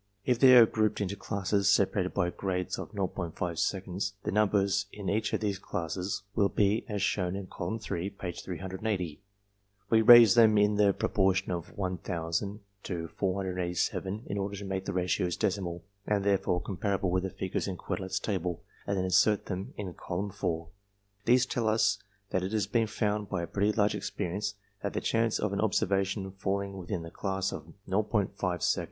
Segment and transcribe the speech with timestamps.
[0.25, 3.83] If they are grouped into classes separated by grades of 0'5 sec.
[4.23, 8.09] the numbers in each of these classes will be as shown in Column III.
[8.09, 9.17] page 365.
[9.91, 14.93] We raise them in the proportion of 1,000 to 487 in order to make the
[14.93, 19.71] ratios decimal, and therefore comparable with the figures in Quetelet's table, and then insert them
[19.77, 20.65] in Column IV.
[21.25, 21.99] These tell us
[22.31, 25.61] that it has been found by a pretty large experience, that the chance of an
[25.61, 28.79] observation falling within the class of 0*5 sec.